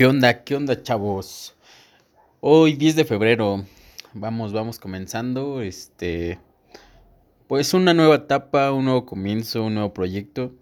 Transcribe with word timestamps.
¿Qué 0.00 0.06
onda? 0.06 0.44
¿Qué 0.44 0.56
onda, 0.56 0.82
chavos? 0.82 1.54
Hoy 2.40 2.72
10 2.72 2.96
de 2.96 3.04
febrero. 3.04 3.66
Vamos, 4.14 4.50
vamos 4.54 4.78
comenzando. 4.78 5.60
Este. 5.60 6.38
Pues 7.48 7.74
una 7.74 7.92
nueva 7.92 8.14
etapa, 8.14 8.72
un 8.72 8.86
nuevo 8.86 9.04
comienzo, 9.04 9.62
un 9.62 9.74
nuevo 9.74 9.92
proyecto. 9.92 10.54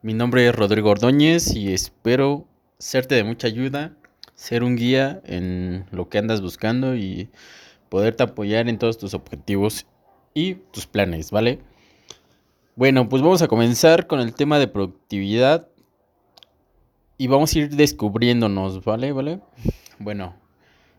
Mi 0.00 0.14
nombre 0.14 0.46
es 0.46 0.54
Rodrigo 0.54 0.90
Ordóñez 0.90 1.56
y 1.56 1.72
espero 1.72 2.46
serte 2.78 3.16
de 3.16 3.24
mucha 3.24 3.48
ayuda, 3.48 3.96
ser 4.36 4.62
un 4.62 4.76
guía 4.76 5.22
en 5.24 5.84
lo 5.90 6.08
que 6.08 6.18
andas 6.18 6.40
buscando 6.40 6.94
y 6.94 7.30
poderte 7.88 8.22
apoyar 8.22 8.68
en 8.68 8.78
todos 8.78 8.96
tus 8.96 9.12
objetivos 9.12 9.88
y 10.34 10.54
tus 10.54 10.86
planes, 10.86 11.32
¿vale? 11.32 11.58
Bueno, 12.76 13.08
pues 13.08 13.22
vamos 13.22 13.42
a 13.42 13.48
comenzar 13.48 14.06
con 14.06 14.20
el 14.20 14.34
tema 14.34 14.60
de 14.60 14.68
productividad 14.68 15.66
y 17.18 17.26
vamos 17.26 17.54
a 17.54 17.58
ir 17.58 17.74
descubriéndonos, 17.74 18.84
¿vale? 18.84 19.12
¿Vale? 19.12 19.40
Bueno, 19.98 20.36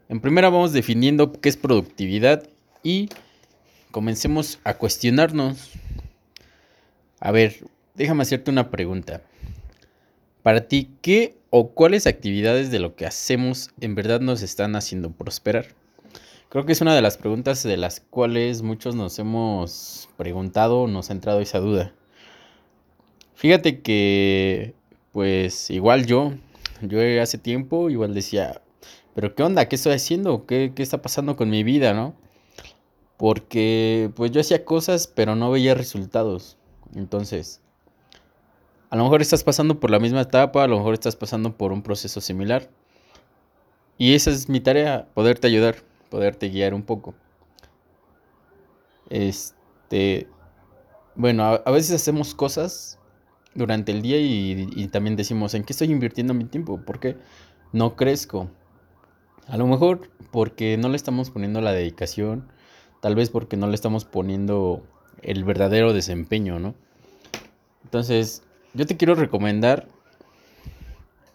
en 0.10 0.20
primera 0.20 0.50
vamos 0.50 0.74
definiendo 0.74 1.32
qué 1.32 1.48
es 1.48 1.56
productividad 1.56 2.48
y 2.84 3.10
comencemos 3.92 4.60
a 4.66 4.74
cuestionarnos. 4.74 5.72
A 7.22 7.32
ver, 7.32 7.66
déjame 7.96 8.24
hacerte 8.24 8.52
una 8.52 8.70
pregunta. 8.70 9.22
Para 10.44 10.68
ti, 10.68 10.90
¿qué 11.02 11.38
o 11.50 11.72
cuáles 11.72 12.06
actividades 12.06 12.70
de 12.70 12.80
lo 12.80 12.96
que 12.96 13.06
hacemos 13.06 13.72
en 13.80 13.96
verdad 13.96 14.20
nos 14.20 14.42
están 14.42 14.76
haciendo 14.76 15.12
prosperar? 15.12 15.68
Creo 16.50 16.66
que 16.66 16.74
es 16.74 16.82
una 16.82 16.96
de 16.96 17.02
las 17.02 17.18
preguntas 17.18 17.64
de 17.64 17.78
las 17.78 18.02
cuales 18.02 18.62
muchos 18.62 18.96
nos 18.96 19.20
hemos 19.20 20.10
preguntado, 20.18 20.88
nos 20.88 21.10
ha 21.10 21.14
entrado 21.14 21.40
esa 21.40 21.60
duda. 21.60 21.94
Fíjate 23.36 23.82
que 23.82 24.74
pues 25.12 25.70
igual 25.70 26.06
yo, 26.06 26.34
yo 26.82 27.00
hace 27.22 27.38
tiempo 27.38 27.90
igual 27.90 28.14
decía, 28.14 28.62
pero 29.16 29.36
¿qué 29.36 29.44
onda? 29.44 29.68
¿Qué 29.68 29.76
estoy 29.76 29.94
haciendo? 29.94 30.46
¿Qué, 30.46 30.74
qué 30.76 30.84
está 30.84 31.02
pasando 31.02 31.36
con 31.36 31.50
mi 31.50 31.64
vida, 31.64 31.94
no? 31.94 32.16
Porque 33.18 34.12
pues 34.16 34.32
yo 34.32 34.42
hacía 34.42 34.64
cosas, 34.64 35.08
pero 35.08 35.36
no 35.36 35.52
veía 35.52 35.74
resultados. 35.74 36.58
Entonces, 36.96 37.62
a 38.90 38.96
lo 38.96 39.04
mejor 39.04 39.22
estás 39.22 39.44
pasando 39.44 39.80
por 39.80 39.92
la 39.92 40.00
misma 40.00 40.22
etapa, 40.22 40.64
a 40.64 40.68
lo 40.68 40.78
mejor 40.78 40.94
estás 40.94 41.16
pasando 41.16 41.58
por 41.58 41.72
un 41.72 41.82
proceso 41.82 42.22
similar. 42.22 42.70
Y 43.98 44.14
esa 44.14 44.30
es 44.32 44.48
mi 44.48 44.62
tarea, 44.62 45.08
poderte 45.14 45.48
ayudar, 45.48 45.76
poderte 46.10 46.50
guiar 46.50 46.74
un 46.74 46.84
poco. 46.84 47.14
Este, 49.10 50.28
bueno, 51.16 51.44
a, 51.44 51.56
a 51.56 51.72
veces 51.72 51.92
hacemos 51.92 52.34
cosas 52.34 52.99
durante 53.60 53.92
el 53.92 54.02
día 54.02 54.18
y, 54.18 54.88
también 54.88 55.16
decimos, 55.16 55.54
¿en 55.54 55.64
qué 55.64 55.74
estoy 55.74 55.92
invirtiendo 55.92 56.34
mi 56.34 56.46
tiempo? 56.46 56.82
¿Por 56.82 57.00
qué 57.00 57.18
no 57.72 57.96
crezco? 57.96 58.50
A 59.48 59.58
lo 59.58 59.68
mejor 59.68 60.10
porque 60.32 60.78
no 60.78 60.90
le 60.90 60.96
estamos 60.96 61.30
poniendo 61.30 61.62
la 61.62 61.72
dedicación, 61.72 62.48
tal 63.02 63.16
vez 63.16 63.30
porque 63.30 63.58
no 63.58 63.68
le 63.68 63.76
estamos 63.76 64.06
poniendo 64.06 64.84
el 65.22 65.44
verdadero 65.44 65.94
desempeño, 65.94 66.60
¿no? 66.60 66.74
Entonces, 67.84 68.44
yo 68.74 68.86
te 68.86 68.98
quiero 68.98 69.16
recomendar 69.16 69.88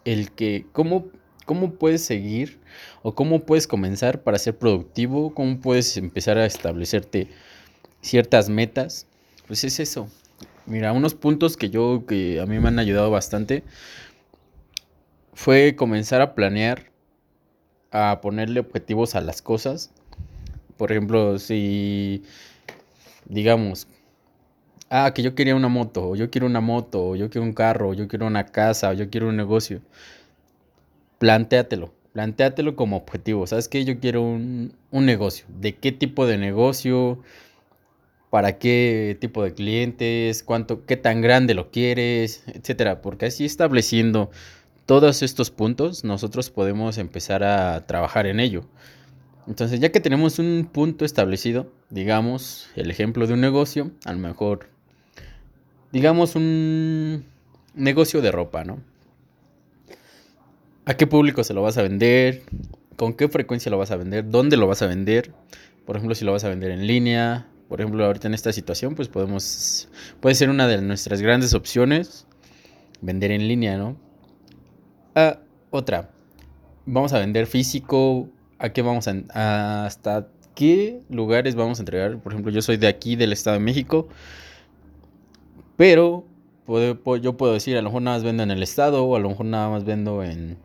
el 0.03 0.31
que 0.31 0.65
cómo, 0.71 1.07
cómo 1.45 1.73
puedes 1.73 2.03
seguir 2.03 2.59
o 3.03 3.13
cómo 3.15 3.41
puedes 3.41 3.67
comenzar 3.67 4.23
para 4.23 4.39
ser 4.39 4.57
productivo, 4.57 5.33
cómo 5.33 5.59
puedes 5.59 5.95
empezar 5.97 6.37
a 6.37 6.45
establecerte 6.45 7.29
ciertas 8.01 8.49
metas. 8.49 9.07
Pues 9.47 9.63
es 9.63 9.79
eso, 9.79 10.09
Mira, 10.67 10.93
unos 10.93 11.13
puntos 11.13 11.57
que 11.57 11.69
yo, 11.69 12.05
que 12.07 12.39
a 12.39 12.45
mí 12.47 12.59
me 12.59 12.67
han 12.69 12.79
ayudado 12.79 13.11
bastante, 13.11 13.63
fue 15.33 15.75
comenzar 15.75 16.21
a 16.21 16.33
planear, 16.33 16.91
a 17.91 18.19
ponerle 18.21 18.61
objetivos 18.61 19.15
a 19.15 19.21
las 19.21 19.41
cosas. 19.41 19.91
Por 20.77 20.91
ejemplo, 20.91 21.37
si, 21.39 22.23
digamos, 23.29 23.87
ah, 24.89 25.11
que 25.13 25.21
yo 25.21 25.35
quería 25.35 25.55
una 25.55 25.67
moto, 25.67 26.09
o 26.09 26.15
yo 26.15 26.31
quiero 26.31 26.47
una 26.47 26.61
moto, 26.61 27.09
o 27.09 27.15
yo 27.15 27.29
quiero 27.29 27.45
un 27.45 27.53
carro, 27.53 27.89
o 27.89 27.93
yo 27.93 28.07
quiero 28.07 28.25
una 28.27 28.45
casa, 28.47 28.89
o 28.89 28.93
yo 28.93 29.09
quiero 29.09 29.29
un 29.29 29.37
negocio. 29.37 29.81
Plantéatelo, 31.19 31.93
plantéatelo 32.13 32.75
como 32.75 32.97
objetivo. 32.97 33.47
¿Sabes 33.47 33.67
qué? 33.69 33.85
Yo 33.85 33.99
quiero 33.99 34.21
un, 34.21 34.73
un 34.91 35.05
negocio. 35.05 35.45
¿De 35.49 35.75
qué 35.75 35.91
tipo 35.91 36.25
de 36.25 36.37
negocio? 36.37 37.19
Para 38.29 38.57
qué 38.57 39.17
tipo 39.19 39.43
de 39.43 39.53
clientes, 39.53 40.43
cuánto, 40.43 40.85
qué 40.85 40.97
tan 40.97 41.21
grande 41.21 41.53
lo 41.53 41.71
quieres, 41.71 42.43
etcétera, 42.47 43.01
porque 43.01 43.27
así 43.27 43.45
estableciendo 43.45 44.29
todos 44.85 45.23
estos 45.23 45.51
puntos, 45.51 46.03
nosotros 46.03 46.49
podemos 46.49 46.97
empezar 46.97 47.43
a 47.43 47.85
trabajar 47.85 48.27
en 48.27 48.39
ello. 48.39 48.65
Entonces, 49.47 49.79
ya 49.79 49.91
que 49.91 49.99
tenemos 49.99 50.39
un 50.39 50.69
punto 50.71 51.05
establecido, 51.05 51.71
digamos, 51.89 52.67
el 52.75 52.89
ejemplo 52.89 53.27
de 53.27 53.33
un 53.33 53.41
negocio, 53.41 53.91
a 54.03 54.13
lo 54.13 54.19
mejor, 54.19 54.69
digamos 55.91 56.35
un 56.35 57.25
negocio 57.75 58.21
de 58.21 58.31
ropa, 58.31 58.63
¿no? 58.63 58.79
¿A 60.85 60.95
qué 60.95 61.07
público 61.07 61.43
se 61.43 61.53
lo 61.53 61.61
vas 61.61 61.77
a 61.77 61.83
vender? 61.83 62.43
¿Con 62.95 63.13
qué 63.13 63.27
frecuencia 63.27 63.69
lo 63.69 63.77
vas 63.77 63.91
a 63.91 63.97
vender? 63.97 64.29
¿Dónde 64.29 64.57
lo 64.57 64.67
vas 64.67 64.81
a 64.81 64.87
vender? 64.87 65.31
Por 65.85 65.95
ejemplo, 65.95 66.15
si 66.15 66.25
lo 66.25 66.31
vas 66.31 66.43
a 66.43 66.49
vender 66.49 66.71
en 66.71 66.85
línea, 66.87 67.47
por 67.67 67.81
ejemplo, 67.81 68.05
ahorita 68.05 68.27
en 68.27 68.33
esta 68.33 68.53
situación, 68.53 68.95
pues 68.95 69.07
podemos, 69.07 69.89
puede 70.19 70.35
ser 70.35 70.49
una 70.49 70.67
de 70.67 70.81
nuestras 70.81 71.21
grandes 71.21 71.53
opciones, 71.53 72.27
vender 73.01 73.31
en 73.31 73.47
línea, 73.47 73.77
¿no? 73.77 73.97
Ah, 75.15 75.39
otra, 75.71 76.09
vamos 76.85 77.13
a 77.13 77.19
vender 77.19 77.47
físico, 77.47 78.29
¿a 78.59 78.69
qué 78.69 78.81
vamos 78.81 79.07
a, 79.07 79.85
hasta 79.85 80.27
qué 80.53 81.01
lugares 81.09 81.55
vamos 81.55 81.79
a 81.79 81.81
entregar? 81.81 82.19
Por 82.19 82.33
ejemplo, 82.33 82.51
yo 82.51 82.61
soy 82.61 82.77
de 82.77 82.87
aquí, 82.87 83.15
del 83.15 83.33
Estado 83.33 83.57
de 83.57 83.63
México, 83.63 84.07
pero 85.75 86.25
yo 87.21 87.37
puedo 87.37 87.53
decir, 87.53 87.77
a 87.77 87.81
lo 87.81 87.89
mejor 87.89 88.03
nada 88.03 88.17
más 88.17 88.23
vendo 88.23 88.43
en 88.43 88.51
el 88.51 88.63
Estado, 88.63 89.03
o 89.03 89.15
a 89.15 89.19
lo 89.19 89.29
mejor 89.29 89.45
nada 89.47 89.69
más 89.69 89.85
vendo 89.85 90.23
en, 90.23 90.57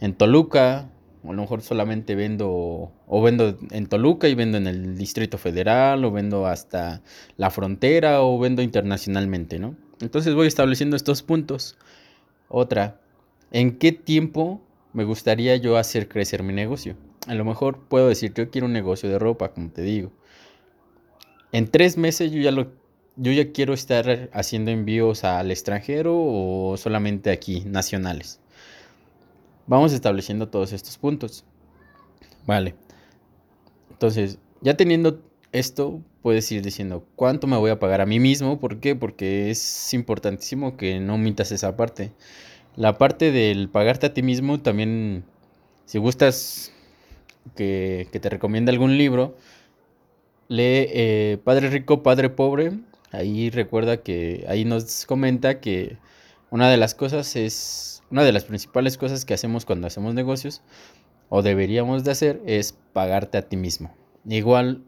en 0.00 0.14
Toluca, 0.14 0.90
o 1.24 1.30
a 1.30 1.34
lo 1.34 1.42
mejor 1.42 1.62
solamente 1.62 2.14
vendo 2.14 2.92
o 3.06 3.22
vendo 3.22 3.58
en 3.70 3.86
Toluca 3.86 4.28
y 4.28 4.34
vendo 4.34 4.58
en 4.58 4.66
el 4.66 4.96
Distrito 4.96 5.38
Federal 5.38 6.04
o 6.04 6.10
vendo 6.10 6.46
hasta 6.46 7.02
la 7.36 7.50
frontera 7.50 8.22
o 8.22 8.38
vendo 8.38 8.62
internacionalmente, 8.62 9.58
¿no? 9.58 9.76
Entonces 10.00 10.34
voy 10.34 10.46
estableciendo 10.46 10.96
estos 10.96 11.22
puntos. 11.22 11.76
Otra, 12.48 13.00
¿en 13.50 13.78
qué 13.78 13.92
tiempo 13.92 14.60
me 14.92 15.04
gustaría 15.04 15.56
yo 15.56 15.76
hacer 15.76 16.08
crecer 16.08 16.42
mi 16.42 16.52
negocio? 16.52 16.96
A 17.26 17.34
lo 17.34 17.44
mejor 17.44 17.80
puedo 17.88 18.08
decir, 18.08 18.32
yo 18.34 18.50
quiero 18.50 18.66
un 18.66 18.72
negocio 18.72 19.08
de 19.08 19.18
ropa, 19.18 19.52
como 19.52 19.70
te 19.70 19.82
digo. 19.82 20.12
En 21.52 21.68
tres 21.68 21.96
meses 21.96 22.30
yo 22.30 22.40
ya 22.40 22.52
lo, 22.52 22.72
yo 23.16 23.32
ya 23.32 23.52
quiero 23.52 23.74
estar 23.74 24.30
haciendo 24.32 24.70
envíos 24.70 25.24
al 25.24 25.50
extranjero 25.50 26.14
o 26.16 26.76
solamente 26.76 27.30
aquí, 27.30 27.64
nacionales. 27.66 28.40
Vamos 29.68 29.92
estableciendo 29.92 30.48
todos 30.48 30.72
estos 30.72 30.96
puntos. 30.96 31.44
Vale. 32.46 32.74
Entonces, 33.90 34.38
ya 34.62 34.76
teniendo 34.76 35.20
esto, 35.52 36.00
puedes 36.22 36.50
ir 36.50 36.62
diciendo 36.62 37.04
cuánto 37.16 37.46
me 37.46 37.58
voy 37.58 37.70
a 37.70 37.78
pagar 37.78 38.00
a 38.00 38.06
mí 38.06 38.18
mismo. 38.18 38.58
¿Por 38.60 38.80
qué? 38.80 38.96
Porque 38.96 39.50
es 39.50 39.92
importantísimo 39.92 40.76
que 40.78 41.00
no 41.00 41.14
omitas 41.14 41.52
esa 41.52 41.76
parte. 41.76 42.12
La 42.76 42.96
parte 42.96 43.30
del 43.30 43.68
pagarte 43.68 44.06
a 44.06 44.14
ti 44.14 44.22
mismo 44.22 44.60
también, 44.60 45.24
si 45.84 45.98
gustas 45.98 46.72
que, 47.54 48.08
te 48.10 48.28
recomiende 48.30 48.72
algún 48.72 48.96
libro, 48.96 49.36
lee 50.48 50.86
eh, 50.92 51.38
Padre 51.44 51.68
Rico, 51.68 52.02
Padre 52.02 52.30
Pobre. 52.30 52.72
Ahí 53.10 53.50
recuerda 53.50 53.98
que 53.98 54.46
ahí 54.48 54.64
nos 54.64 55.04
comenta 55.06 55.60
que 55.60 55.98
una 56.50 56.70
de 56.70 56.76
las 56.76 56.94
cosas 56.94 57.36
es 57.36 57.97
una 58.10 58.24
de 58.24 58.32
las 58.32 58.44
principales 58.44 58.96
cosas 58.96 59.24
que 59.24 59.34
hacemos 59.34 59.64
cuando 59.64 59.86
hacemos 59.86 60.14
negocios 60.14 60.62
o 61.28 61.42
deberíamos 61.42 62.04
de 62.04 62.10
hacer 62.10 62.42
es 62.46 62.76
pagarte 62.92 63.38
a 63.38 63.42
ti 63.42 63.56
mismo. 63.56 63.94
Igual 64.26 64.82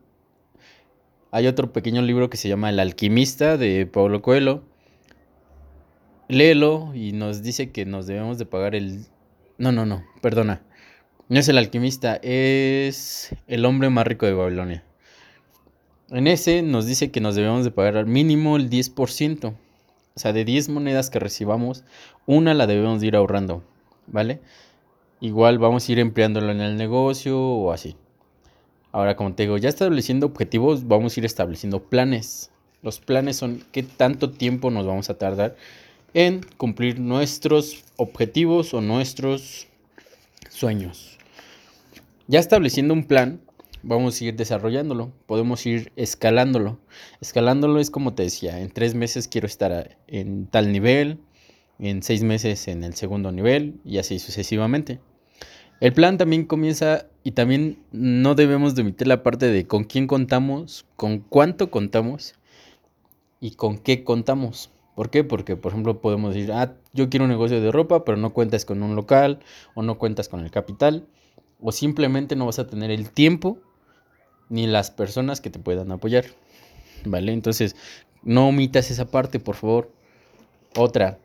hay 1.31 1.47
otro 1.47 1.73
pequeño 1.73 2.03
libro 2.03 2.31
que 2.31 2.37
se 2.37 2.49
llama 2.49 2.71
El 2.71 2.81
alquimista 2.81 3.57
de 3.57 3.87
Pablo 3.87 4.23
Coelho. 4.23 4.65
Léelo 6.29 6.95
y 6.95 7.13
nos 7.13 7.43
dice 7.43 7.71
que 7.71 7.85
nos 7.85 8.07
debemos 8.07 8.39
de 8.39 8.47
pagar 8.47 8.75
el... 8.75 9.07
No, 9.59 9.73
no, 9.73 9.85
no, 9.85 10.05
perdona. 10.23 10.63
No 11.29 11.39
es 11.39 11.49
el 11.49 11.59
alquimista, 11.59 12.19
es 12.23 13.35
el 13.47 13.65
hombre 13.65 13.91
más 13.91 14.07
rico 14.07 14.27
de 14.27 14.33
Babilonia. 14.33 14.85
En 16.09 16.27
ese 16.27 16.63
nos 16.63 16.87
dice 16.87 17.13
que 17.13 17.21
nos 17.21 17.37
debemos 17.37 17.65
de 17.65 17.71
pagar 17.71 17.97
al 17.97 18.07
mínimo 18.07 18.57
el 18.57 18.69
10%. 18.69 19.55
O 20.17 20.21
sea, 20.21 20.33
de 20.33 20.45
10 20.45 20.69
monedas 20.69 21.11
que 21.11 21.19
recibamos, 21.19 21.85
una 22.27 22.55
la 22.55 22.67
debemos 22.67 23.03
ir 23.03 23.17
ahorrando, 23.17 23.63
¿vale? 24.07 24.41
Igual 25.21 25.59
vamos 25.59 25.89
a 25.89 25.93
ir 25.93 25.99
empleándolo 25.99 26.51
en 26.51 26.61
el 26.61 26.77
negocio 26.77 27.41
o 27.41 27.73
así. 27.73 27.97
Ahora, 28.93 29.17
como 29.17 29.35
te 29.35 29.45
digo, 29.45 29.57
ya 29.57 29.69
estableciendo 29.69 30.27
objetivos, 30.27 30.89
vamos 30.89 31.17
a 31.17 31.21
ir 31.21 31.27
estableciendo 31.27 31.83
planes. 31.83 32.51
Los 32.83 32.99
planes 32.99 33.37
son 33.37 33.63
qué 33.73 33.83
tanto 33.83 34.31
tiempo 34.31 34.71
nos 34.71 34.87
vamos 34.87 35.11
a 35.11 35.19
tardar 35.19 35.57
en 36.15 36.41
cumplir 36.57 36.99
nuestros 36.99 37.85
objetivos 37.97 38.75
o 38.75 38.81
nuestros 38.81 39.69
sueños. 40.49 41.19
Ya 42.27 42.41
estableciendo 42.41 42.95
un 42.95 43.05
plan, 43.05 43.41
vamos 43.83 44.21
a 44.21 44.25
ir 44.25 44.37
desarrollándolo, 44.37 45.13
podemos 45.27 45.65
ir 45.67 45.93
escalándolo. 45.97 46.79
Escalándolo 47.21 47.81
es 47.81 47.91
como 47.91 48.15
te 48.15 48.25
decía, 48.25 48.61
en 48.61 48.71
tres 48.71 48.95
meses 48.95 49.29
quiero 49.29 49.47
estar 49.47 49.99
en 50.07 50.47
tal 50.47 50.73
nivel, 50.73 51.19
en 51.79 52.03
seis 52.03 52.23
meses 52.23 52.69
en 52.69 52.85
el 52.85 52.95
segundo 52.95 53.33
nivel 53.33 53.81
y 53.85 53.99
así 53.99 54.19
sucesivamente. 54.19 55.01
El 55.81 55.95
plan 55.95 56.19
también 56.19 56.45
comienza 56.45 57.07
y 57.25 57.33
también 57.33 57.79
no 57.91 58.35
debemos 58.35 58.75
de 58.75 58.83
omitir 58.83 59.07
la 59.07 59.23
parte 59.23 59.47
de 59.47 59.67
con 59.67 59.85
quién 59.85 60.07
contamos, 60.07 60.87
con 60.97 61.21
cuánto 61.21 61.71
contamos 61.71 62.35
y 63.41 63.53
con 63.53 63.79
qué 63.79 64.05
contamos. 64.05 64.71
¿Por 64.95 65.09
qué? 65.09 65.25
Porque, 65.25 65.57
por 65.57 65.73
ejemplo, 65.73 66.03
podemos 66.03 66.35
decir, 66.35 66.53
ah, 66.53 66.75
yo 66.93 67.09
quiero 67.09 67.25
un 67.25 67.31
negocio 67.31 67.63
de 67.63 67.73
ropa, 67.73 68.05
pero 68.05 68.19
no 68.19 68.35
cuentas 68.35 68.67
con 68.67 68.83
un 68.83 68.95
local 68.95 69.41
o 69.75 69.83
no 69.83 69.97
cuentas 69.97 70.29
con 70.29 70.41
el 70.41 70.51
capital 70.51 71.07
o 71.63 71.73
simplemente 71.73 72.37
no 72.37 72.47
vas 72.47 72.59
a 72.59 72.67
tener 72.67 72.91
el 72.91 73.11
tiempo 73.11 73.59
ni 74.51 74.67
las 74.67 74.91
personas 74.91 75.41
que 75.41 75.49
te 75.49 75.59
puedan 75.59 75.91
apoyar. 75.91 76.27
¿Vale? 77.07 77.33
Entonces, 77.33 77.75
no 78.23 78.49
omitas 78.49 78.91
esa 78.91 79.11
parte, 79.11 79.41
por 79.41 79.57
favor. 79.57 79.91
Otra. 80.77 81.19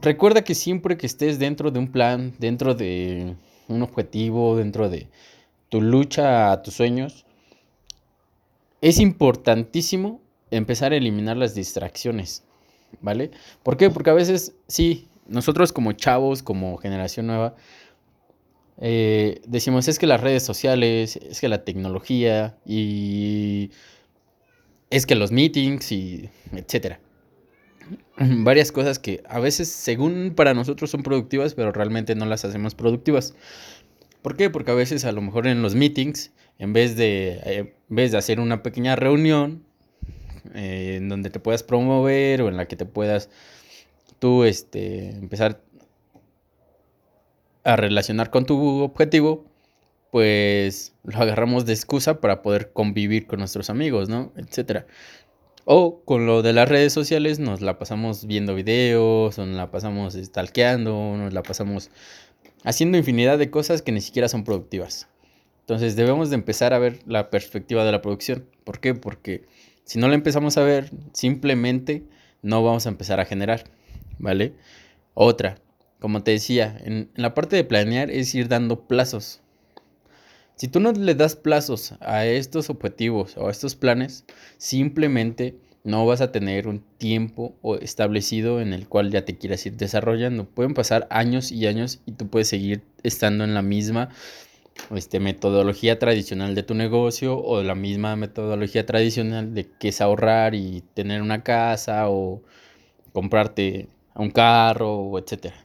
Recuerda 0.00 0.42
que 0.42 0.54
siempre 0.54 0.96
que 0.96 1.06
estés 1.06 1.38
dentro 1.38 1.70
de 1.70 1.78
un 1.80 1.90
plan, 1.90 2.34
dentro 2.38 2.74
de 2.74 3.34
un 3.68 3.82
objetivo, 3.82 4.56
dentro 4.56 4.88
de 4.88 5.08
tu 5.68 5.80
lucha 5.80 6.52
a 6.52 6.62
tus 6.62 6.74
sueños, 6.74 7.24
es 8.80 8.98
importantísimo 8.98 10.20
empezar 10.50 10.92
a 10.92 10.96
eliminar 10.96 11.36
las 11.36 11.54
distracciones, 11.54 12.44
¿vale? 13.00 13.30
¿Por 13.62 13.76
qué? 13.76 13.90
Porque 13.90 14.10
a 14.10 14.14
veces, 14.14 14.54
sí, 14.66 15.08
nosotros 15.26 15.72
como 15.72 15.92
chavos, 15.92 16.42
como 16.42 16.76
generación 16.76 17.28
nueva, 17.28 17.54
eh, 18.84 19.40
decimos, 19.46 19.86
es 19.86 20.00
que 20.00 20.08
las 20.08 20.20
redes 20.20 20.42
sociales, 20.42 21.16
es 21.16 21.40
que 21.40 21.48
la 21.48 21.64
tecnología 21.64 22.58
y 22.66 23.70
es 24.90 25.06
que 25.06 25.14
los 25.14 25.30
meetings 25.30 25.92
y 25.92 26.28
etcétera. 26.50 26.98
Varias 28.18 28.72
cosas 28.72 28.98
que 28.98 29.22
a 29.28 29.38
veces, 29.38 29.68
según 29.68 30.32
para 30.34 30.52
nosotros, 30.52 30.90
son 30.90 31.04
productivas, 31.04 31.54
pero 31.54 31.70
realmente 31.70 32.16
no 32.16 32.26
las 32.26 32.44
hacemos 32.44 32.74
productivas. 32.74 33.36
¿Por 34.20 34.36
qué? 34.36 34.50
Porque 34.50 34.72
a 34.72 34.74
veces, 34.74 35.04
a 35.04 35.12
lo 35.12 35.22
mejor 35.22 35.46
en 35.46 35.62
los 35.62 35.76
meetings, 35.76 36.32
en 36.58 36.72
vez 36.72 36.96
de, 36.96 37.40
eh, 37.44 37.74
en 37.88 37.96
vez 37.96 38.10
de 38.10 38.18
hacer 38.18 38.40
una 38.40 38.64
pequeña 38.64 38.96
reunión 38.96 39.62
eh, 40.56 40.96
en 40.96 41.08
donde 41.08 41.30
te 41.30 41.38
puedas 41.38 41.62
promover 41.62 42.42
o 42.42 42.48
en 42.48 42.56
la 42.56 42.66
que 42.66 42.74
te 42.74 42.84
puedas 42.84 43.30
tú 44.18 44.42
este, 44.42 45.10
empezar 45.10 45.60
a 47.64 47.76
relacionar 47.76 48.30
con 48.30 48.46
tu 48.46 48.80
objetivo, 48.82 49.44
pues 50.10 50.94
lo 51.04 51.18
agarramos 51.18 51.64
de 51.64 51.72
excusa 51.72 52.20
para 52.20 52.42
poder 52.42 52.72
convivir 52.72 53.26
con 53.26 53.38
nuestros 53.38 53.70
amigos, 53.70 54.08
¿no? 54.08 54.32
Etcétera. 54.36 54.86
O 55.64 56.02
con 56.04 56.26
lo 56.26 56.42
de 56.42 56.52
las 56.52 56.68
redes 56.68 56.92
sociales 56.92 57.38
nos 57.38 57.60
la 57.60 57.78
pasamos 57.78 58.26
viendo 58.26 58.54
videos, 58.54 59.38
nos 59.38 59.48
la 59.48 59.70
pasamos 59.70 60.14
stalkeando, 60.14 61.16
nos 61.16 61.32
la 61.32 61.42
pasamos 61.42 61.90
haciendo 62.64 62.98
infinidad 62.98 63.38
de 63.38 63.50
cosas 63.50 63.80
que 63.80 63.92
ni 63.92 64.00
siquiera 64.00 64.28
son 64.28 64.44
productivas. 64.44 65.08
Entonces 65.60 65.94
debemos 65.94 66.30
de 66.30 66.34
empezar 66.36 66.74
a 66.74 66.78
ver 66.78 66.98
la 67.06 67.30
perspectiva 67.30 67.84
de 67.84 67.92
la 67.92 68.02
producción. 68.02 68.46
¿Por 68.64 68.80
qué? 68.80 68.94
Porque 68.94 69.46
si 69.84 69.98
no 69.98 70.08
la 70.08 70.14
empezamos 70.14 70.58
a 70.58 70.62
ver, 70.62 70.90
simplemente 71.12 72.02
no 72.42 72.62
vamos 72.62 72.86
a 72.86 72.88
empezar 72.88 73.20
a 73.20 73.24
generar, 73.24 73.64
¿vale? 74.18 74.54
Otra, 75.14 75.58
como 76.02 76.24
te 76.24 76.32
decía, 76.32 76.76
en, 76.84 77.10
la 77.14 77.32
parte 77.32 77.54
de 77.54 77.62
planear 77.62 78.10
es 78.10 78.34
ir 78.34 78.48
dando 78.48 78.88
plazos. 78.88 79.40
Si 80.56 80.66
tú 80.66 80.80
no 80.80 80.90
le 80.90 81.14
das 81.14 81.36
plazos 81.36 81.94
a 82.00 82.26
estos 82.26 82.70
objetivos 82.70 83.36
o 83.36 83.46
a 83.46 83.52
estos 83.52 83.76
planes, 83.76 84.24
simplemente 84.58 85.54
no 85.84 86.04
vas 86.04 86.20
a 86.20 86.32
tener 86.32 86.66
un 86.66 86.82
tiempo 86.98 87.54
establecido 87.80 88.60
en 88.60 88.72
el 88.72 88.88
cual 88.88 89.12
ya 89.12 89.24
te 89.24 89.38
quieras 89.38 89.64
ir 89.64 89.76
desarrollando. 89.76 90.44
Pueden 90.44 90.74
pasar 90.74 91.06
años 91.08 91.52
y 91.52 91.68
años 91.68 92.00
y 92.04 92.12
tú 92.12 92.26
puedes 92.26 92.48
seguir 92.48 92.82
estando 93.04 93.44
en 93.44 93.54
la 93.54 93.62
misma 93.62 94.08
este, 94.96 95.20
metodología 95.20 96.00
tradicional 96.00 96.56
de 96.56 96.64
tu 96.64 96.74
negocio 96.74 97.38
o 97.38 97.62
la 97.62 97.76
misma 97.76 98.16
metodología 98.16 98.84
tradicional 98.86 99.54
de 99.54 99.70
que 99.78 99.88
es 99.90 100.00
ahorrar 100.00 100.56
y 100.56 100.82
tener 100.94 101.22
una 101.22 101.44
casa 101.44 102.08
o 102.10 102.42
comprarte 103.12 103.86
un 104.16 104.32
carro 104.32 105.16
etcétera. 105.16 105.62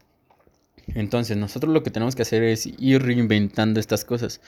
Entonces, 0.95 1.37
nosotros 1.37 1.73
lo 1.73 1.83
que 1.83 1.91
tenemos 1.91 2.15
que 2.15 2.21
hacer 2.21 2.43
es 2.43 2.65
ir 2.65 3.01
reinventando 3.01 3.79
estas 3.79 4.05
cosas 4.05 4.41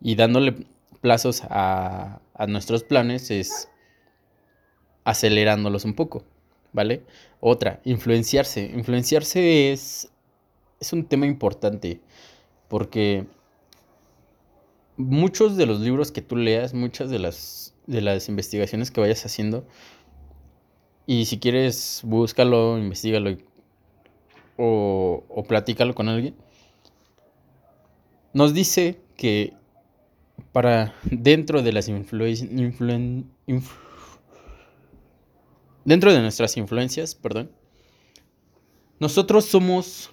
y 0.00 0.14
dándole 0.14 0.66
plazos 1.00 1.42
a, 1.48 2.20
nuestros 2.48 2.82
planes 2.82 3.30
es 3.30 3.68
acelerándolos 5.04 5.84
un 5.84 5.94
poco, 5.94 6.24
¿vale? 6.72 7.04
Otra, 7.40 7.80
influenciarse. 7.84 8.64
Influenciarse 8.74 9.72
es, 9.72 10.10
es 10.80 10.92
un 10.92 11.04
tema 11.04 11.26
importante 11.26 12.00
porque 12.68 13.26
muchos 14.96 15.56
de 15.56 15.66
los 15.66 15.80
libros 15.80 16.12
que 16.12 16.22
tú 16.22 16.36
leas, 16.36 16.74
muchas 16.74 17.10
de 17.10 17.18
las, 17.18 17.74
de 17.86 18.00
las 18.00 18.28
investigaciones 18.28 18.90
que 18.90 19.00
vayas 19.00 19.24
haciendo, 19.24 19.66
y 21.06 21.24
si 21.26 21.38
quieres, 21.38 22.00
búscalo, 22.04 22.78
investigalo 22.78 23.30
y 23.30 23.44
o, 24.56 25.24
o 25.28 25.44
platícalo 25.44 25.94
con 25.94 26.08
alguien, 26.08 26.34
nos 28.32 28.54
dice 28.54 29.00
que 29.16 29.52
para 30.52 30.94
dentro 31.04 31.62
de 31.62 31.72
las 31.72 31.88
influencias, 31.88 32.48
dentro 35.84 36.12
de 36.12 36.20
nuestras 36.20 36.56
influencias, 36.56 37.14
perdón, 37.14 37.50
nosotros 38.98 39.46
somos 39.46 40.10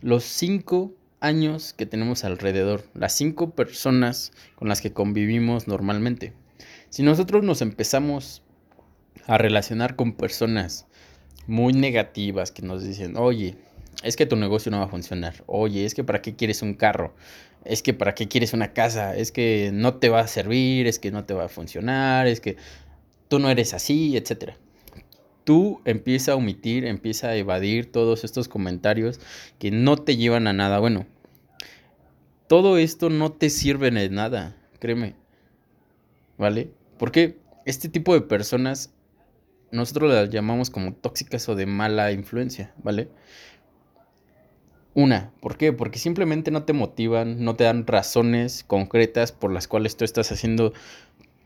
los 0.00 0.24
cinco 0.24 0.94
años 1.20 1.72
que 1.72 1.86
tenemos 1.86 2.24
alrededor, 2.24 2.84
las 2.94 3.14
cinco 3.14 3.50
personas 3.50 4.32
con 4.56 4.68
las 4.68 4.80
que 4.80 4.92
convivimos 4.92 5.68
normalmente. 5.68 6.32
Si 6.90 7.02
nosotros 7.02 7.44
nos 7.44 7.62
empezamos 7.62 8.42
a 9.26 9.38
relacionar 9.38 9.96
con 9.96 10.14
personas 10.14 10.86
muy 11.46 11.72
negativas 11.72 12.50
que 12.50 12.62
nos 12.62 12.84
dicen, 12.84 13.16
oye, 13.16 13.56
es 14.02 14.16
que 14.16 14.26
tu 14.26 14.36
negocio 14.36 14.70
no 14.70 14.78
va 14.78 14.84
a 14.84 14.88
funcionar. 14.88 15.44
Oye, 15.46 15.84
es 15.84 15.94
que 15.94 16.04
para 16.04 16.22
qué 16.22 16.34
quieres 16.34 16.62
un 16.62 16.74
carro. 16.74 17.14
Es 17.64 17.82
que 17.82 17.94
para 17.94 18.14
qué 18.14 18.28
quieres 18.28 18.52
una 18.52 18.72
casa. 18.72 19.16
Es 19.16 19.32
que 19.32 19.70
no 19.72 19.94
te 19.94 20.08
va 20.08 20.20
a 20.20 20.26
servir. 20.26 20.86
Es 20.86 20.98
que 20.98 21.10
no 21.10 21.24
te 21.24 21.34
va 21.34 21.44
a 21.44 21.48
funcionar. 21.48 22.26
Es 22.26 22.40
que 22.40 22.56
tú 23.28 23.38
no 23.38 23.50
eres 23.50 23.74
así, 23.74 24.16
etc. 24.16 24.52
Tú 25.44 25.80
empieza 25.84 26.32
a 26.32 26.36
omitir, 26.36 26.84
empieza 26.84 27.28
a 27.28 27.36
evadir 27.36 27.90
todos 27.90 28.24
estos 28.24 28.48
comentarios 28.48 29.20
que 29.58 29.70
no 29.70 29.96
te 29.96 30.16
llevan 30.16 30.46
a 30.46 30.52
nada 30.52 30.78
bueno. 30.78 31.06
Todo 32.46 32.76
esto 32.76 33.08
no 33.08 33.32
te 33.32 33.48
sirve 33.48 33.90
de 33.90 34.10
nada, 34.10 34.56
créeme. 34.78 35.14
¿Vale? 36.36 36.70
Porque 36.98 37.38
este 37.64 37.88
tipo 37.88 38.14
de 38.14 38.20
personas 38.20 38.92
nosotros 39.72 40.12
las 40.12 40.30
llamamos 40.30 40.70
como 40.70 40.92
tóxicas 40.92 41.48
o 41.48 41.54
de 41.54 41.66
mala 41.66 42.12
influencia, 42.12 42.72
¿vale? 42.82 43.08
Una, 44.94 45.32
¿por 45.40 45.56
qué? 45.56 45.72
Porque 45.72 45.98
simplemente 45.98 46.50
no 46.50 46.64
te 46.64 46.74
motivan, 46.74 47.42
no 47.44 47.56
te 47.56 47.64
dan 47.64 47.86
razones 47.86 48.62
concretas 48.62 49.32
por 49.32 49.50
las 49.50 49.66
cuales 49.66 49.96
tú 49.96 50.04
estás 50.04 50.30
haciendo 50.30 50.74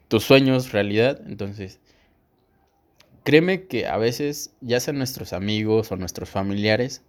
tus 0.08 0.24
sueños 0.24 0.72
realidad. 0.72 1.20
Entonces, 1.26 1.78
créeme 3.22 3.66
que 3.66 3.86
a 3.86 3.98
veces, 3.98 4.52
ya 4.60 4.80
sean 4.80 4.98
nuestros 4.98 5.32
amigos 5.32 5.92
o 5.92 5.96
nuestros 5.96 6.28
familiares, 6.28 7.02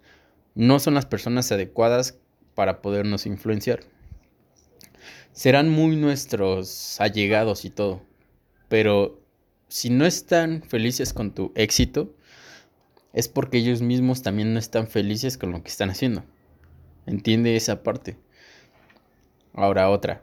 no 0.54 0.80
son 0.80 0.94
las 0.94 1.08
personas 1.08 1.52
adecuadas 1.52 2.20
para 2.54 2.82
podernos 2.82 3.26
influenciar. 3.26 3.80
Serán 5.32 5.70
muy 5.70 5.96
nuestros 5.96 7.00
allegados 7.00 7.66
y 7.66 7.70
todo, 7.72 8.02
pero 8.70 9.22
si 9.70 9.90
no 9.90 10.06
están 10.06 10.64
felices 10.64 11.14
con 11.14 11.32
tu 11.32 11.52
éxito, 11.56 12.16
es 13.14 13.28
porque 13.28 13.58
ellos 13.58 13.82
mismos 13.82 14.22
también 14.22 14.54
no 14.54 14.60
están 14.60 14.88
felices 14.88 15.38
con 15.38 15.52
lo 15.52 15.64
que 15.64 15.70
están 15.70 15.90
haciendo. 15.90 16.24
Entiende 17.06 17.56
esa 17.56 17.84
parte. 17.84 18.18
Ahora 19.54 19.90
otra. 19.90 20.22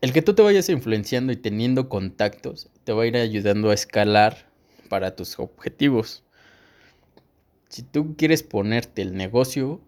El 0.00 0.12
que 0.12 0.22
tú 0.22 0.34
te 0.34 0.42
vayas 0.42 0.68
influenciando 0.68 1.32
y 1.32 1.36
teniendo 1.36 1.88
contactos 1.88 2.70
te 2.84 2.92
va 2.92 3.02
a 3.02 3.06
ir 3.06 3.16
ayudando 3.16 3.70
a 3.70 3.74
escalar 3.74 4.50
para 4.88 5.16
tus 5.16 5.38
objetivos. 5.38 6.22
Si 7.68 7.82
tú 7.82 8.14
quieres 8.16 8.42
ponerte 8.42 9.02
el 9.02 9.14
negocio, 9.14 9.80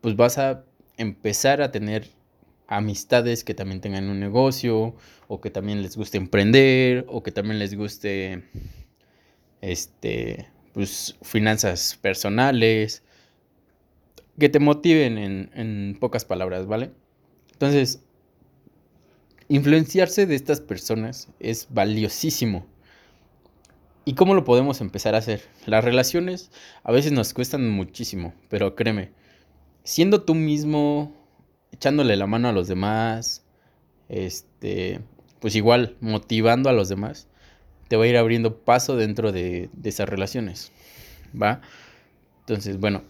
pues 0.00 0.16
vas 0.16 0.38
a 0.38 0.64
empezar 0.96 1.62
a 1.62 1.70
tener 1.70 2.08
amistades 2.66 3.44
que 3.44 3.54
también 3.54 3.80
tengan 3.80 4.08
un 4.08 4.20
negocio 4.20 4.94
o 5.28 5.40
que 5.40 5.50
también 5.50 5.82
les 5.82 5.96
guste 5.96 6.18
emprender 6.18 7.04
o 7.08 7.22
que 7.22 7.32
también 7.32 7.58
les 7.58 7.74
guste 7.74 8.44
este, 9.70 10.48
pues, 10.72 11.16
finanzas 11.22 11.98
personales. 12.00 13.02
que 14.38 14.48
te 14.48 14.58
motiven 14.58 15.16
en, 15.18 15.96
pocas 16.00 16.24
palabras, 16.24 16.66
¿vale? 16.66 16.90
Entonces, 17.52 18.02
influenciarse 19.48 20.26
de 20.26 20.34
estas 20.34 20.60
personas 20.60 21.28
es 21.38 21.68
valiosísimo. 21.70 22.66
¿Y 24.04 24.14
cómo 24.14 24.34
lo 24.34 24.44
podemos 24.44 24.80
empezar 24.80 25.14
a 25.14 25.18
hacer? 25.18 25.42
Las 25.66 25.84
relaciones 25.84 26.50
a 26.82 26.90
veces 26.92 27.12
nos 27.12 27.32
cuestan 27.32 27.70
muchísimo, 27.70 28.34
pero 28.48 28.74
créeme, 28.74 29.12
siendo 29.84 30.22
tú 30.22 30.34
mismo, 30.34 31.14
echándole 31.70 32.16
la 32.16 32.26
mano 32.26 32.48
a 32.48 32.52
los 32.52 32.66
demás, 32.66 33.44
este, 34.08 35.00
pues 35.40 35.54
igual 35.54 35.96
motivando 36.00 36.68
a 36.68 36.72
los 36.72 36.88
demás, 36.88 37.28
te 37.88 37.96
va 37.96 38.04
a 38.04 38.06
ir 38.06 38.16
abriendo 38.16 38.56
paso 38.58 38.96
dentro 38.96 39.32
de, 39.32 39.68
de 39.72 39.88
esas 39.88 40.08
relaciones, 40.08 40.72
¿va? 41.40 41.60
Entonces, 42.40 42.78
bueno, 42.78 43.02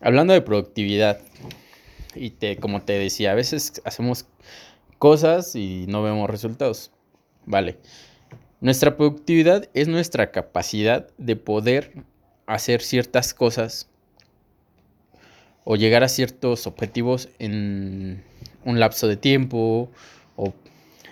hablando 0.00 0.32
de 0.32 0.40
productividad, 0.42 1.20
y 2.14 2.30
te, 2.30 2.56
como 2.56 2.82
te 2.82 2.94
decía, 2.94 3.32
a 3.32 3.34
veces 3.34 3.80
hacemos 3.84 4.26
cosas 4.98 5.54
y 5.54 5.86
no 5.88 6.02
vemos 6.02 6.28
resultados, 6.28 6.90
¿vale? 7.46 7.78
Nuestra 8.60 8.96
productividad 8.96 9.68
es 9.74 9.88
nuestra 9.88 10.30
capacidad 10.32 11.08
de 11.16 11.36
poder 11.36 12.04
hacer 12.46 12.82
ciertas 12.82 13.32
cosas 13.32 13.88
o 15.64 15.76
llegar 15.76 16.02
a 16.02 16.08
ciertos 16.08 16.66
objetivos 16.66 17.28
en 17.38 18.22
un 18.64 18.80
lapso 18.80 19.08
de 19.08 19.16
tiempo 19.16 19.90
o 20.36 20.52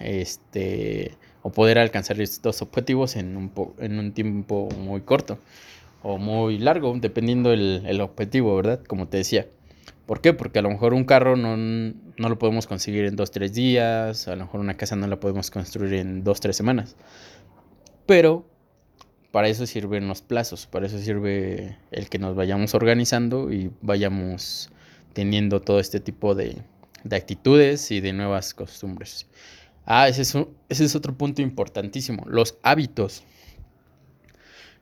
este 0.01 1.13
o 1.49 1.51
poder 1.51 1.79
alcanzar 1.79 2.21
estos 2.21 2.61
objetivos 2.63 3.17
en 3.17 3.37
un, 3.37 3.51
en 3.79 3.99
un 3.99 4.13
tiempo 4.13 4.69
muy 4.79 5.01
corto 5.01 5.39
o 6.03 6.19
muy 6.19 6.59
largo, 6.59 6.95
dependiendo 7.01 7.53
el, 7.53 7.83
el 7.87 8.01
objetivo, 8.01 8.55
¿verdad? 8.57 8.81
Como 8.87 9.09
te 9.09 9.17
decía. 9.17 9.47
¿Por 10.07 10.21
qué? 10.21 10.33
Porque 10.33 10.59
a 10.59 10.63
lo 10.63 10.71
mejor 10.71 10.95
un 10.95 11.05
carro 11.05 11.37
no, 11.37 11.57
no, 11.57 12.29
lo 12.29 12.39
podemos 12.39 12.67
conseguir 12.67 13.05
en 13.05 13.17
dos, 13.17 13.31
tres 13.31 13.53
días, 13.53 14.27
a 14.27 14.37
lo 14.37 14.45
mejor 14.47 14.61
una 14.61 14.75
casa 14.75 14.97
no 14.97 15.07
la 15.07 15.21
podemos 15.21 15.51
construir 15.51 15.95
en 15.95 16.25
dos, 16.25 16.41
tres 16.41 16.57
semanas. 16.57 16.97
Pero 18.07 18.47
para 19.33 19.49
eso 19.49 19.67
sirven 19.67 20.09
los 20.09 20.23
plazos, 20.23 20.67
para 20.67 20.87
eso 20.87 20.99
sirve 20.99 21.77
el 21.91 22.09
que 22.09 22.19
nos 22.19 22.35
vayamos 22.35 22.75
organizando 22.75 23.53
y 23.53 23.71
vayamos 23.83 24.71
teniendo 25.13 25.61
todo 25.61 25.79
este 25.79 26.01
tipo 26.01 26.35
de, 26.35 26.63
actitudes 27.11 27.91
y 27.91 28.01
de 28.01 28.13
nuevas 28.13 28.55
costumbres. 28.55 29.27
Ah, 29.91 30.07
ese 30.07 30.21
es, 30.69 30.95
otro 30.95 31.17
punto 31.17 31.41
importantísimo, 31.41 32.23
los 32.27 32.59
hábitos. 32.63 33.23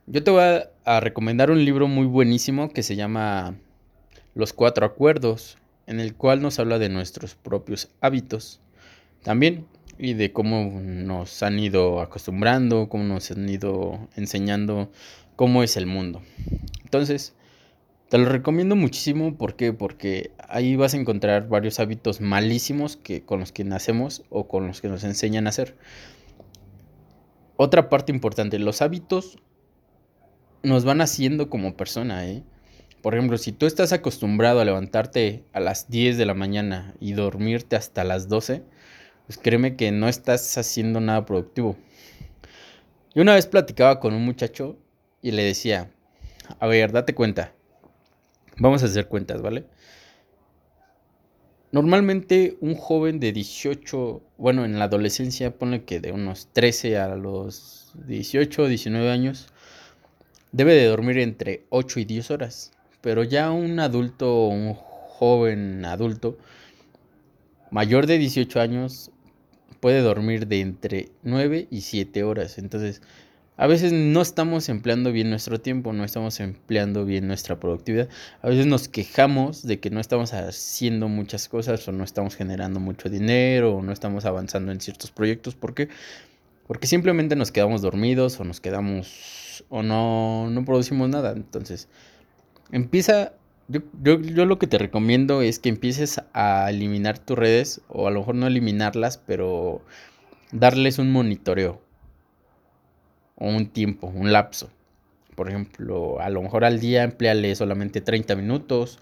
Yo 0.08 0.24
te 0.24 0.32
voy 0.32 0.42
a, 0.84 0.98
recomendar 0.98 1.52
un 1.52 1.64
libro 1.64 1.86
muy 1.86 2.06
buenísimo 2.06 2.72
que 2.72 2.82
se 2.82 2.96
llama 2.96 3.54
Los 4.34 4.52
Cuatro 4.52 4.84
Acuerdos, 4.84 5.58
en 5.86 6.00
el 6.00 6.16
cual 6.16 6.42
nos 6.42 6.58
habla 6.58 6.80
de 6.80 6.88
nuestros 6.88 7.36
propios 7.36 7.88
hábitos. 8.00 8.60
También 9.22 9.68
y 9.96 10.14
de 10.14 10.32
cómo 10.32 10.72
nos 10.80 11.40
han 11.44 11.60
ido 11.60 12.00
acostumbrando, 12.00 12.88
cómo 12.88 13.04
nos 13.04 13.30
han 13.30 13.48
ido 13.48 14.08
enseñando 14.16 14.90
cómo 15.36 15.62
es 15.62 15.76
el 15.76 15.86
mundo. 15.86 16.20
Entonces, 16.82 17.35
te 18.08 18.18
lo 18.18 18.26
recomiendo 18.26 18.76
muchísimo 18.76 19.36
¿por 19.36 19.56
qué? 19.56 19.72
porque 19.72 20.30
ahí 20.48 20.76
vas 20.76 20.94
a 20.94 20.96
encontrar 20.96 21.48
varios 21.48 21.80
hábitos 21.80 22.20
malísimos 22.20 22.96
que 22.96 23.24
con 23.24 23.40
los 23.40 23.52
que 23.52 23.64
nacemos 23.64 24.22
o 24.30 24.46
con 24.46 24.66
los 24.66 24.80
que 24.80 24.88
nos 24.88 25.04
enseñan 25.04 25.46
a 25.46 25.50
hacer. 25.50 25.76
Otra 27.56 27.88
parte 27.88 28.12
importante, 28.12 28.58
los 28.58 28.82
hábitos 28.82 29.38
nos 30.62 30.84
van 30.84 31.00
haciendo 31.00 31.48
como 31.48 31.76
persona, 31.76 32.26
¿eh? 32.26 32.42
Por 33.02 33.14
ejemplo, 33.14 33.38
si 33.38 33.52
tú 33.52 33.66
estás 33.66 33.92
acostumbrado 33.92 34.60
a 34.60 34.64
levantarte 34.64 35.44
a 35.52 35.60
las 35.60 35.88
10 35.88 36.18
de 36.18 36.26
la 36.26 36.34
mañana 36.34 36.94
y 36.98 37.12
dormirte 37.12 37.76
hasta 37.76 38.02
las 38.04 38.28
12, 38.28 38.64
pues 39.26 39.38
créeme 39.38 39.76
que 39.76 39.92
no 39.92 40.08
estás 40.08 40.58
haciendo 40.58 41.00
nada 41.00 41.24
productivo. 41.24 41.76
Yo 43.14 43.22
una 43.22 43.34
vez 43.34 43.46
platicaba 43.46 44.00
con 44.00 44.12
un 44.12 44.24
muchacho 44.24 44.76
y 45.22 45.30
le 45.30 45.44
decía, 45.44 45.90
a 46.58 46.66
ver, 46.66 46.92
date 46.92 47.14
cuenta, 47.14 47.54
vamos 48.58 48.82
a 48.82 48.86
hacer 48.86 49.08
cuentas, 49.08 49.42
¿vale? 49.42 49.64
Normalmente 51.72 52.56
un 52.60 52.74
joven 52.74 53.20
de 53.20 53.32
18, 53.32 54.22
bueno, 54.38 54.64
en 54.64 54.78
la 54.78 54.86
adolescencia, 54.86 55.58
pone 55.58 55.84
que 55.84 56.00
de 56.00 56.12
unos 56.12 56.48
13 56.52 56.96
a 56.96 57.16
los 57.16 57.92
18, 58.06 58.68
19 58.68 59.10
años, 59.10 59.48
debe 60.52 60.74
de 60.74 60.86
dormir 60.86 61.18
entre 61.18 61.66
8 61.70 62.00
y 62.00 62.04
10 62.04 62.30
horas. 62.30 62.72
Pero 63.00 63.24
ya 63.24 63.50
un 63.50 63.78
adulto, 63.80 64.46
un 64.46 64.74
joven 64.74 65.84
adulto, 65.84 66.38
mayor 67.70 68.06
de 68.06 68.18
18 68.18 68.60
años, 68.60 69.10
puede 69.80 70.00
dormir 70.00 70.46
de 70.46 70.60
entre 70.60 71.10
9 71.22 71.68
y 71.70 71.82
7 71.82 72.24
horas. 72.24 72.58
Entonces, 72.58 73.02
a 73.56 73.66
veces 73.66 73.92
no 73.92 74.20
estamos 74.20 74.68
empleando 74.68 75.12
bien 75.12 75.30
nuestro 75.30 75.60
tiempo, 75.60 75.92
no 75.92 76.04
estamos 76.04 76.40
empleando 76.40 77.04
bien 77.04 77.26
nuestra 77.26 77.58
productividad. 77.58 78.08
A 78.42 78.48
veces 78.48 78.66
nos 78.66 78.88
quejamos 78.88 79.66
de 79.66 79.80
que 79.80 79.90
no 79.90 80.00
estamos 80.00 80.34
haciendo 80.34 81.08
muchas 81.08 81.48
cosas 81.48 81.86
o 81.88 81.92
no 81.92 82.04
estamos 82.04 82.36
generando 82.36 82.80
mucho 82.80 83.08
dinero 83.08 83.76
o 83.76 83.82
no 83.82 83.92
estamos 83.92 84.26
avanzando 84.26 84.72
en 84.72 84.80
ciertos 84.80 85.10
proyectos. 85.10 85.54
¿Por 85.54 85.74
qué? 85.74 85.88
Porque 86.66 86.86
simplemente 86.86 87.34
nos 87.34 87.50
quedamos 87.50 87.80
dormidos 87.80 88.38
o 88.40 88.44
nos 88.44 88.60
quedamos 88.60 89.64
o 89.70 89.82
no, 89.82 90.50
no 90.50 90.64
producimos 90.64 91.08
nada. 91.08 91.32
Entonces, 91.32 91.88
empieza 92.72 93.32
yo, 93.68 93.80
yo, 94.20 94.44
lo 94.44 94.58
que 94.58 94.68
te 94.68 94.78
recomiendo 94.78 95.42
es 95.42 95.58
que 95.58 95.68
empieces 95.68 96.20
a 96.32 96.70
eliminar 96.70 97.18
tus 97.18 97.36
redes, 97.36 97.80
o 97.88 98.06
a 98.06 98.10
lo 98.10 98.20
mejor 98.20 98.36
no 98.36 98.46
eliminarlas, 98.46 99.18
pero 99.18 99.82
darles 100.52 100.98
un 100.98 101.10
monitoreo, 101.10 101.82
o 103.36 103.48
un 103.48 103.68
tiempo, 103.68 104.08
un 104.08 104.32
lapso. 104.32 104.70
Por 105.34 105.48
ejemplo, 105.48 106.20
a 106.20 106.30
lo 106.30 106.42
mejor 106.42 106.64
al 106.64 106.80
día 106.80 107.04
empleale 107.04 107.54
solamente 107.54 108.00
30 108.00 108.34
minutos, 108.36 108.98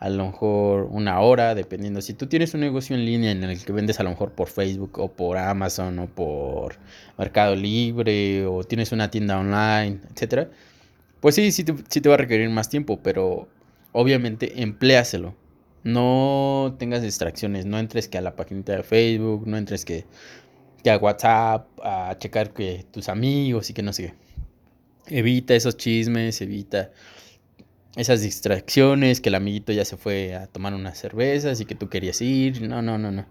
a 0.00 0.08
lo 0.08 0.26
mejor 0.26 0.88
una 0.90 1.20
hora, 1.20 1.54
dependiendo. 1.54 2.00
Si 2.02 2.14
tú 2.14 2.26
tienes 2.26 2.54
un 2.54 2.60
negocio 2.60 2.96
en 2.96 3.04
línea 3.04 3.30
en 3.30 3.44
el 3.44 3.62
que 3.62 3.72
vendes 3.72 4.00
a 4.00 4.02
lo 4.02 4.10
mejor 4.10 4.32
por 4.32 4.48
Facebook 4.48 4.98
o 4.98 5.12
por 5.12 5.38
Amazon 5.38 5.98
o 5.98 6.06
por 6.06 6.76
Mercado 7.18 7.54
Libre 7.56 8.46
o 8.46 8.64
tienes 8.64 8.92
una 8.92 9.10
tienda 9.10 9.38
online, 9.38 10.00
etcétera, 10.12 10.50
pues 11.20 11.34
sí, 11.34 11.52
sí 11.52 11.64
sí 11.88 12.00
te 12.00 12.08
va 12.08 12.14
a 12.16 12.18
requerir 12.18 12.48
más 12.50 12.68
tiempo, 12.68 13.00
pero 13.02 13.48
obviamente 13.92 14.62
empléaselo. 14.62 15.34
No 15.84 16.74
tengas 16.78 17.02
distracciones, 17.02 17.64
no 17.64 17.78
entres 17.78 18.08
que 18.08 18.18
a 18.18 18.20
la 18.20 18.34
página 18.34 18.62
de 18.64 18.82
Facebook, 18.82 19.46
no 19.46 19.56
entres 19.56 19.84
que, 19.84 20.04
que 20.86 20.90
a 20.92 20.98
WhatsApp, 20.98 21.66
a 21.82 22.16
checar 22.16 22.52
que 22.52 22.86
tus 22.92 23.08
amigos 23.08 23.70
y 23.70 23.74
que 23.74 23.82
no 23.82 23.92
sé. 23.92 24.14
Evita 25.08 25.52
esos 25.56 25.76
chismes, 25.76 26.40
evita 26.40 26.92
esas 27.96 28.22
distracciones, 28.22 29.20
que 29.20 29.30
el 29.30 29.34
amiguito 29.34 29.72
ya 29.72 29.84
se 29.84 29.96
fue 29.96 30.36
a 30.36 30.46
tomar 30.46 30.74
unas 30.74 30.96
cervezas 30.96 31.60
y 31.60 31.64
que 31.64 31.74
tú 31.74 31.88
querías 31.88 32.20
ir. 32.20 32.62
No, 32.62 32.82
no, 32.82 32.98
no, 32.98 33.10
no. 33.10 33.26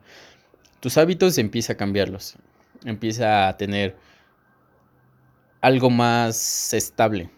Tus 0.81 0.97
hábitos 0.97 1.37
empieza 1.37 1.73
a 1.73 1.77
cambiarlos. 1.77 2.35
Empieza 2.83 3.47
a 3.47 3.55
tener 3.55 3.95
algo 5.61 5.89
más 5.89 6.73
estable. 6.73 7.29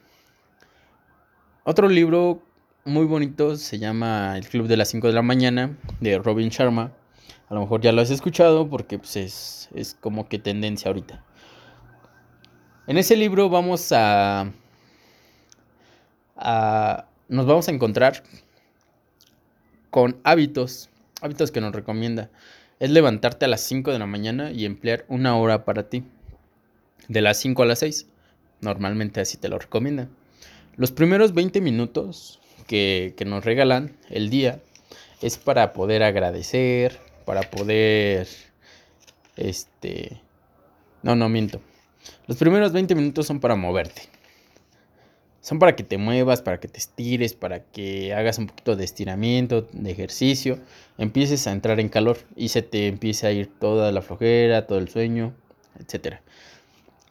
Otro 1.64 1.90
libro 1.90 2.42
muy 2.86 3.06
bonito, 3.06 3.56
se 3.56 3.78
llama 3.78 4.36
El 4.36 4.48
Club 4.48 4.68
de 4.68 4.78
las 4.78 4.88
5 4.88 5.06
de 5.06 5.14
la 5.14 5.22
mañana, 5.22 5.78
de 6.00 6.18
Robin 6.18 6.50
Sharma. 6.50 6.92
A 7.50 7.54
lo 7.54 7.62
mejor 7.62 7.82
ya 7.82 7.92
lo 7.92 8.01
has 8.01 8.10
escuchado 8.10 8.70
porque 8.70 9.00
pues, 9.00 9.16
es, 9.16 9.70
es 9.74 9.96
como 10.00 10.27
que 10.27 10.39
tendencia 10.39 10.89
ahorita. 10.89 11.24
En 12.88 12.98
ese 12.98 13.16
libro 13.16 13.50
vamos 13.50 13.92
a, 13.92 14.51
a, 16.36 17.06
nos 17.27 17.46
vamos 17.46 17.68
a 17.68 17.72
encontrar 17.72 18.24
con 19.89 20.20
hábitos, 20.24 20.89
hábitos 21.22 21.51
que 21.51 21.62
nos 21.62 21.74
recomienda. 21.74 22.30
Es 22.80 22.92
levantarte 22.92 23.46
a 23.46 23.48
las 23.48 23.62
5 23.62 23.92
de 23.92 24.00
la 24.00 24.06
mañana 24.06 24.51
y 24.51 24.66
emplear 24.66 25.06
una 25.08 25.36
hora 25.38 25.66
para 25.66 25.89
ti. 25.89 26.04
De 27.08 27.22
las 27.22 27.38
5 27.38 27.63
a 27.63 27.66
las 27.66 27.80
6. 27.80 28.08
Normalmente 28.62 29.22
así 29.22 29.38
te 29.38 29.50
lo 29.50 29.58
recomienda. 29.58 30.08
Los 30.75 30.92
primeros 30.92 31.34
20 31.34 31.60
minutos 31.62 32.39
que, 32.68 33.16
nos 33.25 33.44
regalan 33.44 33.98
el 34.10 34.30
día 34.30 34.62
es 35.22 35.38
para 35.38 35.74
poder 35.74 36.04
agradecer, 36.04 37.00
para 37.27 37.41
poder, 37.41 38.27
este, 39.36 40.19
no, 41.03 41.15
no 41.15 41.29
miento. 41.29 41.62
Los 42.25 42.38
primeros 42.38 42.72
20 42.72 42.96
minutos 42.96 43.27
son 43.27 43.39
para 43.39 43.55
moverte. 43.55 44.01
Son 45.41 45.60
para 45.60 45.75
que 45.75 45.84
te 45.84 46.00
muevas, 46.00 46.41
para 46.41 46.60
que 46.60 46.67
te 46.67 46.79
estires, 46.79 47.36
para 47.36 47.60
que 47.60 48.15
hagas 48.15 48.39
un 48.39 48.48
poquito 48.48 48.75
de 48.75 48.84
estiramiento, 48.84 49.67
de 49.72 49.91
ejercicio, 49.91 50.57
empieces 50.98 51.46
a 51.46 51.51
entrar 51.51 51.79
en 51.79 51.89
calor 51.89 52.17
y 52.36 52.48
se 52.48 52.63
te 52.63 52.88
empiece 52.88 53.27
a 53.27 53.31
ir 53.31 53.51
toda 53.60 53.91
la 53.91 54.01
flojera, 54.01 54.65
todo 54.65 54.79
el 54.79 54.89
sueño, 54.89 55.36
etc. 55.79 56.22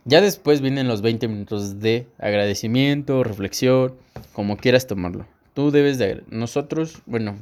Ya 0.05 0.21
después 0.21 0.63
vienen 0.63 0.89
los 0.89 1.03
20 1.03 1.29
minutos 1.29 1.79
de 1.79 2.09
agradecimiento, 2.19 3.23
reflexión, 3.23 3.95
como 4.33 4.57
quieras 4.57 4.87
tomarlo 4.87 5.27
tú 5.57 5.71
debes 5.71 5.97
de, 5.97 6.23
nosotros, 6.29 7.01
bueno, 7.07 7.35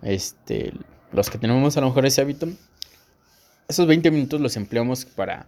este, 0.00 0.72
los 1.12 1.30
que 1.30 1.38
tenemos 1.38 1.76
a 1.76 1.80
lo 1.80 1.88
mejor 1.88 2.06
ese 2.06 2.20
hábito, 2.22 2.48
esos 3.68 3.86
20 3.86 4.10
minutos 4.10 4.40
los 4.40 4.56
empleamos 4.56 5.04
para, 5.04 5.46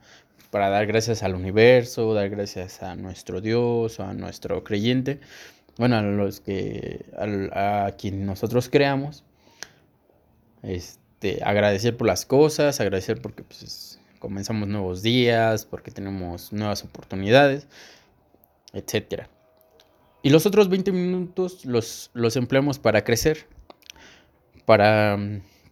para 0.50 0.68
dar 0.68 0.86
gracias 0.86 1.22
al 1.22 1.34
universo, 1.34 2.14
dar 2.14 2.30
gracias 2.30 2.82
a 2.82 2.94
nuestro 2.96 3.40
Dios 3.40 3.98
a 4.00 4.14
nuestro 4.14 4.62
creyente, 4.62 5.20
bueno, 5.76 5.96
a 5.96 6.02
los 6.02 6.40
que, 6.40 7.04
a, 7.52 7.92
quien 7.98 8.24
nosotros 8.24 8.68
creamos, 8.68 9.24
este, 10.62 11.40
agradecer 11.42 11.96
por 11.96 12.06
las 12.06 12.24
cosas, 12.24 12.80
agradecer 12.80 13.20
porque 13.20 13.42
pues, 13.42 13.98
comenzamos 14.18 14.68
nuevos 14.68 15.02
días, 15.02 15.64
porque 15.64 15.90
tenemos 15.90 16.52
nuevas 16.52 16.84
oportunidades, 16.84 17.66
etcétera. 18.72 19.28
Y 20.22 20.30
los 20.30 20.46
otros 20.46 20.68
20 20.68 20.92
minutos 20.92 21.64
los, 21.66 22.10
los 22.14 22.36
empleamos 22.36 22.78
para 22.78 23.04
crecer, 23.04 23.46
para 24.64 25.18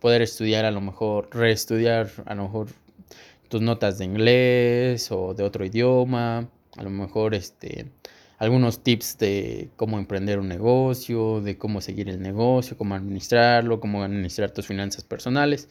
poder 0.03 0.21
estudiar 0.21 0.65
a 0.65 0.73
lo 0.73 0.81
mejor, 0.81 1.29
reestudiar 1.31 2.11
a 2.27 2.35
lo 2.35 2.43
mejor 2.43 2.67
tus 3.49 3.63
notas 3.63 3.99
de 3.99 4.05
inglés 4.05 5.13
o 5.13 5.33
de 5.33 5.45
otro 5.45 5.65
idioma, 5.65 6.51
a 6.77 6.83
lo 6.83 6.91
mejor 6.91 7.37
este, 7.37 7.93
algunos 8.39 8.83
tips 8.83 9.19
de 9.19 9.71
cómo 9.77 9.99
emprender 9.99 10.41
un 10.41 10.49
negocio, 10.49 11.41
de 11.41 11.57
cómo 11.57 11.81
seguir 11.81 12.09
el 12.09 12.21
negocio, 12.21 12.77
cómo 12.77 12.97
administrarlo, 12.97 13.79
cómo 13.79 14.03
administrar 14.03 14.51
tus 14.51 14.67
finanzas 14.67 15.05
personales, 15.05 15.69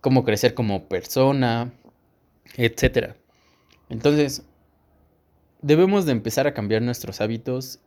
cómo 0.00 0.24
crecer 0.24 0.54
como 0.54 0.88
persona, 0.88 1.74
etc. 2.56 3.14
Entonces, 3.90 4.42
debemos 5.60 6.06
de 6.06 6.12
empezar 6.12 6.46
a 6.46 6.54
cambiar 6.54 6.80
nuestros 6.80 7.20
hábitos. 7.20 7.78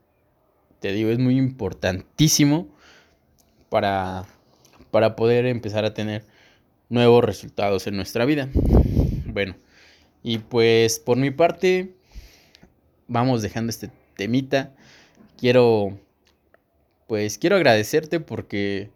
Te 0.80 0.92
digo, 0.92 1.10
es 1.10 1.18
muy 1.18 1.36
importantísimo 1.36 2.68
para, 3.70 4.28
para 4.92 5.16
poder 5.16 5.46
empezar 5.46 5.86
a 5.86 5.94
tener 5.94 6.24
nuevos 6.90 7.24
resultados 7.24 7.88
en 7.88 7.96
nuestra 7.96 8.26
vida. 8.26 8.50
Bueno, 9.26 9.56
y 10.24 10.40
pues 10.40 11.00
por 11.00 11.18
mi 11.18 11.32
parte, 11.32 11.94
vamos 13.08 13.42
dejando 13.42 13.70
este 13.70 13.92
temita. 14.16 14.74
Quiero, 15.38 15.98
pues 17.08 17.38
quiero 17.38 17.56
agradecerte 17.56 18.20
porque, 18.20 18.90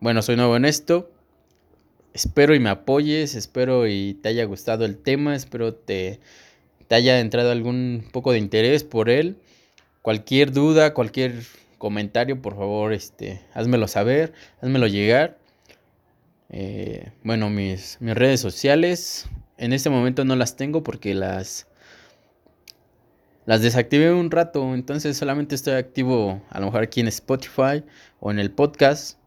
bueno, 0.00 0.22
soy 0.22 0.36
nuevo 0.36 0.56
en 0.56 0.64
esto. 0.64 1.10
Espero 2.12 2.54
y 2.54 2.60
me 2.60 2.70
apoyes, 2.70 3.34
espero 3.34 3.86
y 3.86 4.14
te 4.14 4.28
haya 4.28 4.44
gustado 4.44 4.84
el 4.84 4.98
tema, 4.98 5.34
espero 5.34 5.74
te 5.74 6.20
te 6.88 6.94
haya 6.94 7.20
entrado 7.20 7.52
algún 7.52 8.08
poco 8.12 8.32
de 8.32 8.38
interés 8.38 8.82
por 8.82 9.10
él. 9.10 9.36
Cualquier 10.02 10.52
duda, 10.52 10.94
cualquier 10.94 11.44
comentario, 11.78 12.42
por 12.42 12.56
favor, 12.56 12.92
este, 12.92 13.40
házmelo 13.54 13.88
saber, 13.88 14.32
házmelo 14.60 14.86
llegar. 14.86 15.38
Eh, 16.50 17.12
bueno, 17.22 17.50
mis, 17.50 17.98
mis 18.00 18.14
redes 18.14 18.40
sociales, 18.40 19.28
en 19.56 19.72
este 19.72 19.90
momento 19.90 20.24
no 20.24 20.36
las 20.36 20.56
tengo 20.56 20.82
porque 20.82 21.14
las, 21.14 21.66
las 23.46 23.62
desactivé 23.62 24.12
un 24.12 24.30
rato, 24.30 24.74
entonces 24.74 25.16
solamente 25.16 25.54
estoy 25.54 25.74
activo 25.74 26.42
a 26.50 26.60
lo 26.60 26.66
mejor 26.66 26.82
aquí 26.82 27.00
en 27.00 27.08
Spotify 27.08 27.84
o 28.20 28.30
en 28.30 28.38
el 28.38 28.50
podcast. 28.50 29.18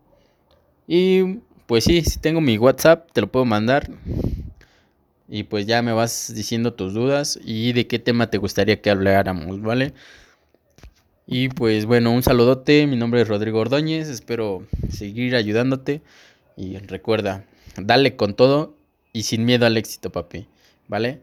Y 0.87 1.39
pues 1.67 1.85
sí, 1.85 2.01
si 2.01 2.19
tengo 2.19 2.41
mi 2.41 2.57
WhatsApp, 2.57 3.09
te 3.13 3.21
lo 3.21 3.31
puedo 3.31 3.45
mandar. 3.45 3.89
Y 5.27 5.43
pues 5.43 5.65
ya 5.65 5.81
me 5.81 5.93
vas 5.93 6.33
diciendo 6.35 6.73
tus 6.73 6.93
dudas 6.93 7.39
y 7.43 7.71
de 7.71 7.87
qué 7.87 7.99
tema 7.99 8.29
te 8.29 8.37
gustaría 8.37 8.81
que 8.81 8.89
habláramos, 8.89 9.61
¿vale? 9.61 9.93
Y 11.33 11.47
pues 11.47 11.85
bueno, 11.85 12.11
un 12.11 12.23
saludote, 12.23 12.85
mi 12.87 12.97
nombre 12.97 13.21
es 13.21 13.27
Rodrigo 13.29 13.59
Ordóñez, 13.59 14.09
espero 14.09 14.67
seguir 14.89 15.33
ayudándote. 15.33 16.01
Y 16.57 16.77
recuerda, 16.79 17.45
dale 17.77 18.17
con 18.17 18.33
todo 18.33 18.75
y 19.13 19.23
sin 19.23 19.45
miedo 19.45 19.65
al 19.65 19.77
éxito, 19.77 20.11
papi, 20.11 20.47
¿vale? 20.89 21.21